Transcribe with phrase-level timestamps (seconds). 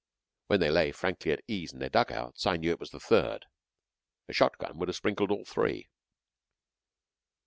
[0.47, 2.99] When they lay frankly at ease in their dug outs, I knew it was the
[2.99, 3.45] third.
[4.27, 5.89] A shot gun would have sprinkled all three.